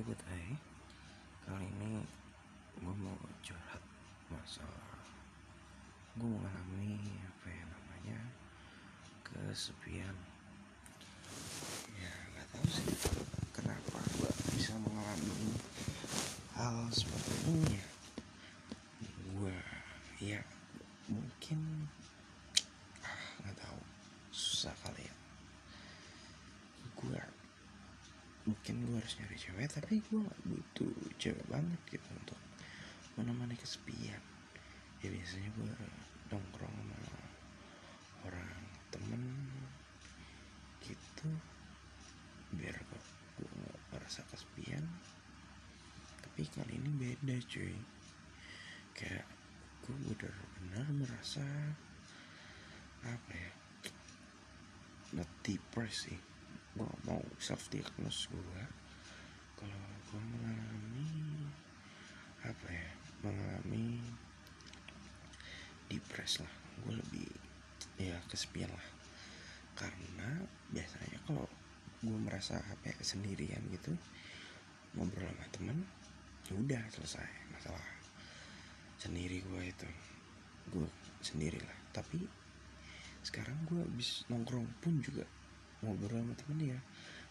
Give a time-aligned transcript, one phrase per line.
[0.00, 0.56] Sobat Hai.
[1.44, 2.00] Kali ini
[2.80, 3.84] gue mau curhat
[4.32, 4.96] masalah
[6.16, 8.20] Gue mengalami apa ya namanya
[9.20, 10.16] Kesepian.
[12.00, 12.88] Ya gak tahu sih
[13.52, 15.52] Kenapa gue bisa mengalami
[16.56, 17.86] Hal seperti ini ya.
[19.04, 19.56] Gue
[20.24, 20.40] ya
[21.12, 21.60] mungkin
[23.04, 23.80] ah, Gak tahu
[24.32, 25.14] Susah kali ya
[26.96, 27.20] Gue
[28.70, 32.38] mungkin gue harus nyari cewek tapi gue gak butuh cewek banget gitu untuk
[33.18, 34.22] menemani kesepian.
[35.02, 35.74] Ya biasanya gue
[36.30, 37.00] nongkrong sama
[38.30, 38.62] orang
[38.94, 39.22] temen
[40.86, 41.30] gitu
[42.54, 43.02] biar gue,
[43.42, 44.86] gak merasa kesepian.
[46.22, 47.74] Tapi kali ini beda cuy.
[48.94, 49.26] Kayak
[49.82, 51.42] gue benar-benar merasa
[53.02, 53.50] apa ya
[55.18, 56.29] not depressed
[56.86, 58.62] gak mau self diagnose gue
[59.60, 61.08] kalau gue mengalami
[62.40, 62.88] apa ya
[63.20, 64.00] mengalami
[65.90, 66.54] depres lah.
[66.80, 67.28] Gue lebih
[68.00, 68.88] ya kesepian lah.
[69.76, 70.40] Karena
[70.72, 71.44] biasanya kalau
[72.00, 73.92] gue merasa apa ya, sendirian gitu
[74.96, 75.78] ngobrol sama temen
[76.48, 77.84] ya udah selesai masalah
[78.96, 79.88] sendiri gue itu.
[80.72, 80.88] Gue
[81.20, 82.24] sendirilah tapi
[83.20, 85.28] sekarang gue habis nongkrong pun juga
[85.80, 86.80] ngobrol sama temen ya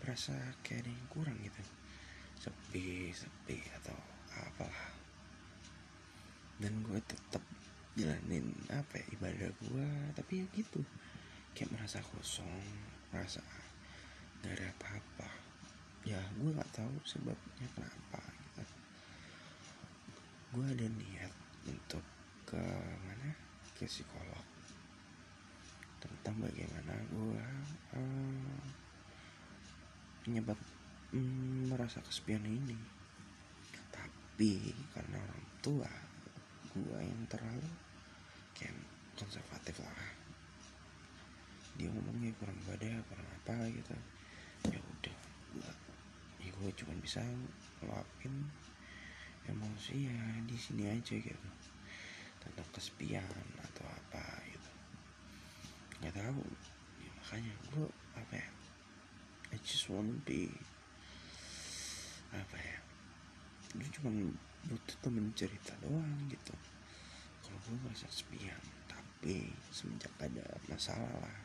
[0.00, 0.32] berasa
[0.64, 1.62] kayak ada yang kurang gitu.
[2.40, 3.96] Sepi sepi atau
[4.32, 4.88] apalah.
[6.60, 7.44] Dan gue tetap
[7.96, 10.80] jalanin apa ya, ibadah gue tapi ya gitu
[11.52, 12.64] kayak merasa kosong
[13.12, 13.44] merasa
[14.40, 15.28] nggak ada apa-apa.
[16.08, 18.64] Ya gue nggak tahu sebabnya kenapa gitu.
[20.56, 21.32] Gue ada niat
[21.68, 22.04] untuk
[22.48, 22.62] ke
[23.04, 23.36] mana?
[23.76, 24.59] Ke psikolog
[26.00, 27.44] tentang bagaimana gue
[27.94, 28.60] uh,
[30.24, 30.56] penyebab
[31.12, 32.76] mm, merasa kesepian ini.
[33.92, 35.90] Tapi karena orang tua
[36.72, 37.70] gue yang terlalu
[38.56, 38.74] kayak
[39.16, 40.00] konservatif lah.
[41.76, 43.94] Dia ngomongnya kurang ibadah kurang apa gitu.
[44.72, 45.16] Ya udah
[46.60, 47.24] gue ya cuma bisa
[47.80, 48.44] ngeluapin
[49.48, 51.48] emosi ya di sini aja gitu.
[52.36, 54.24] Tentang kesepian atau apa
[56.00, 56.44] nggak tahu.
[57.00, 58.48] Ya, makanya gue apa ya
[59.50, 60.48] I just wanna be
[62.30, 62.78] apa ya
[63.76, 64.10] gue cuma
[64.66, 66.54] butuh temen cerita doang gitu.
[67.42, 71.38] Kalau gue merasa kesepian tapi semenjak ada masalah lah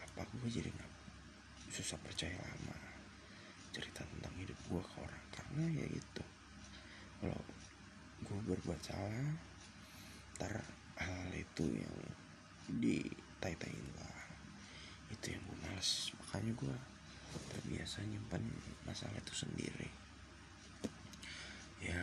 [0.00, 0.92] apa gue jadi nggak
[1.72, 2.78] susah percaya lama
[3.74, 5.24] cerita tentang hidup gue ke orang?
[5.34, 6.24] Karena ya itu
[7.20, 7.40] kalau
[8.24, 9.28] gue berbuat salah
[10.36, 10.52] ntar
[11.00, 11.96] hal itu yang
[13.46, 14.18] ditai-tain lah.
[15.14, 16.10] Itu yang gue males.
[16.18, 16.76] Makanya gue
[17.54, 18.42] terbiasa nyimpan
[18.82, 19.86] masalah itu sendiri.
[21.78, 22.02] Ya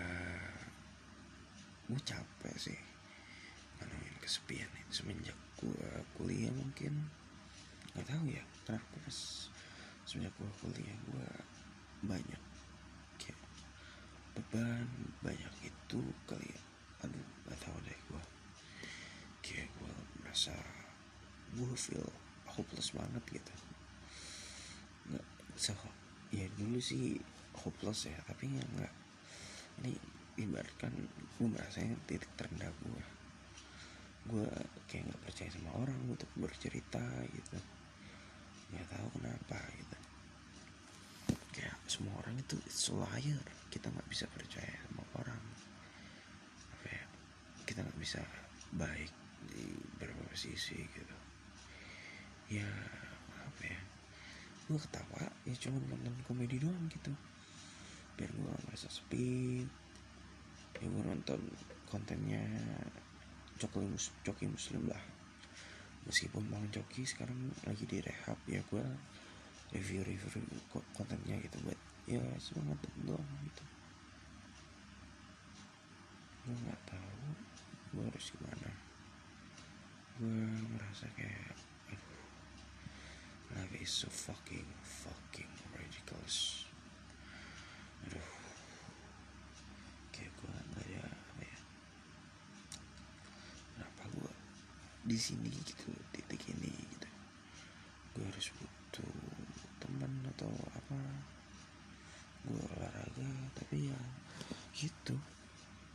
[1.83, 2.79] gue capek sih
[3.75, 7.11] ngalamin kesepian itu semenjak gue kuliah mungkin
[7.91, 9.19] nggak tahu ya kenapa pas
[10.07, 11.27] semenjak gue kuliah gue
[12.07, 12.41] banyak
[13.19, 13.39] kayak
[14.39, 14.87] beban
[15.19, 16.61] banyak itu kali ya.
[17.03, 18.23] Aduh nggak tahu deh gue
[19.43, 19.93] kayak gue
[20.23, 20.55] merasa
[21.53, 22.07] gue feel
[22.49, 23.53] hopeless banget gitu.
[25.09, 25.25] Nggak
[25.57, 25.73] so
[26.33, 27.17] ya dulu sih
[27.61, 28.93] hopeless ya tapi ya nggak.
[29.81, 29.91] Ini
[30.41, 30.93] ibaratkan
[31.37, 33.03] gue merasanya titik terendah gue
[34.23, 34.47] gue
[34.87, 37.03] kayak nggak percaya sama orang untuk bercerita
[37.35, 37.59] gitu.
[38.71, 39.97] Nggak tahu kenapa gitu.
[41.53, 43.45] Kayak semua orang itu it's liar.
[43.67, 45.43] Kita nggak bisa percaya sama orang.
[46.79, 47.03] Apa ya?
[47.67, 48.23] Kita nggak bisa
[48.73, 49.11] baik
[49.43, 51.12] di beberapa sisi gitu
[52.53, 52.69] ya
[53.33, 53.79] apa ya?
[54.69, 57.09] Gue ketawa ya cuma nonton komedi doang gitu.
[58.13, 59.65] Biar gue merasa sepi
[60.77, 61.39] ya gue nonton
[61.89, 62.41] kontennya
[63.57, 65.01] Coki, mus Coki Muslim lah.
[66.05, 68.85] Meskipun Bang Coki sekarang lagi di rehab ya gue
[69.73, 70.45] review-review
[70.93, 73.63] kontennya gitu buat ya semangat doang gitu.
[76.43, 77.17] Gue nggak tahu
[77.93, 78.69] gue harus gimana.
[80.19, 80.43] Gue
[80.75, 81.55] merasa kayak
[83.83, 86.63] is so fucking fucking ridiculous
[88.07, 88.31] aduh.
[90.15, 91.59] Kayak gue nggak ada apa ya.
[93.75, 94.33] Kenapa gue
[95.03, 97.09] di sini gitu titik ini gitu.
[98.15, 99.11] Gue harus butuh
[99.83, 100.99] teman atau apa.
[102.47, 103.99] Gue olahraga tapi ya
[104.79, 105.19] gitu.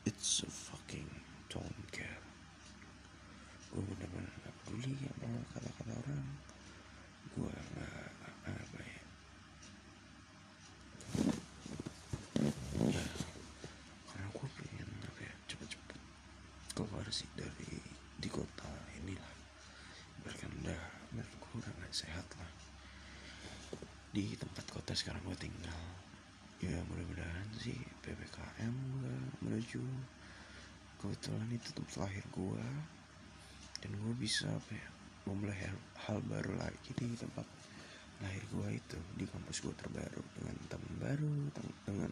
[0.04, 1.08] It's so fucking
[1.48, 2.20] don't care.
[3.72, 6.48] Gue bener-bener gak peduli sama kata-kata orang
[7.38, 8.98] gue nggak apa ya
[21.88, 22.50] sehat lah
[24.18, 25.82] di tempat kota sekarang gue tinggal.
[26.58, 29.78] Ya mudah-mudahan sih ppkm gak menuju.
[30.98, 32.66] Kebetulan itu tempat lahir gue
[33.78, 34.88] dan gue bisa apa ya
[35.30, 37.46] memulai hal, hal baru lagi di tempat
[38.18, 41.34] lahir gue itu di kampus gue terbaru dengan teman baru
[41.86, 42.10] dengan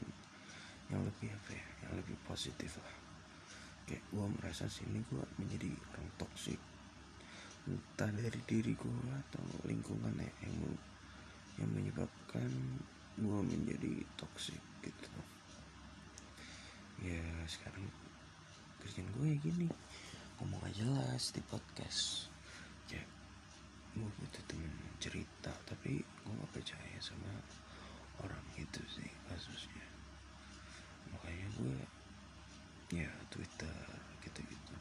[0.86, 2.96] yang lebih apa ya yang lebih positif lah.
[3.90, 6.60] Kayak gue merasa sini gue menjadi orang toksik
[7.66, 10.54] entah dari diri gue atau lingkungan ya yang
[11.56, 12.50] yang menyebabkan
[13.16, 15.10] gue menjadi toksik gitu.
[17.00, 17.84] Ya sekarang
[18.80, 19.68] kerjaan gue ya gini.
[20.40, 22.28] Ngomong aja jelas di podcast.
[22.92, 23.02] Ya
[23.96, 27.32] gue butuh temen cerita tapi gue gak percaya sama
[28.20, 29.86] orang itu sih kasusnya.
[31.12, 31.76] Makanya gue
[32.94, 33.82] ya twitter
[34.22, 34.74] gitu gitu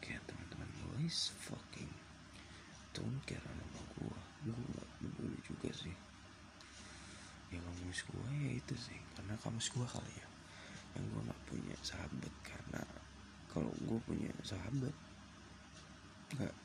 [0.00, 1.92] kayak teman-teman gue is fucking
[2.96, 5.94] don't care sama gue gue gak peduli juga sih.
[7.52, 8.98] Ya kamus gue ya itu sih.
[9.14, 10.28] Karena kamus gue kali ya
[10.98, 12.34] yang gue gak punya sahabat.
[12.42, 12.82] Karena
[13.52, 14.94] kalau gue punya sahabat
[16.32, 16.56] nggak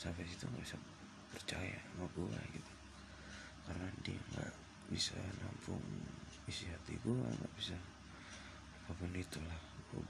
[0.00, 0.80] sampai situ nggak bisa
[1.28, 2.72] percaya sama gue gitu.
[3.68, 4.52] Karena dia nggak
[4.88, 5.84] bisa nampung
[6.48, 7.76] isi hati gue nggak bisa
[8.88, 9.60] apa pun itulah
[9.92, 10.00] gue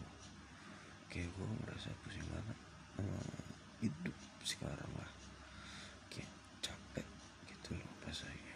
[1.10, 2.58] kayak gue merasa pusing banget
[2.94, 3.18] sama
[3.82, 5.10] hidup sekarang lah
[6.06, 6.30] kayak
[6.62, 7.06] capek
[7.50, 8.54] gitu loh rasanya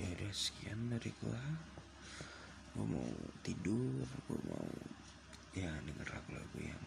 [0.00, 1.42] ya udah sekian dari gue
[2.72, 3.10] gue mau
[3.44, 4.68] tidur gue mau
[5.52, 6.84] ya denger lagu-lagu yang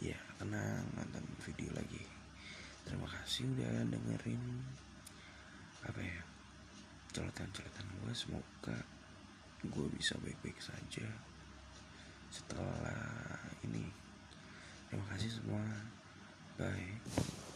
[0.00, 2.00] ya kenang nonton video lagi.
[2.88, 4.42] Terima kasih udah dengerin
[5.84, 6.20] apa ya
[7.12, 8.78] celotehan-celotehan gue semoga
[9.60, 11.06] gue bisa baik-baik saja
[12.32, 13.84] setelah ini.
[14.88, 15.64] Terima kasih semua.
[16.56, 17.46] Bye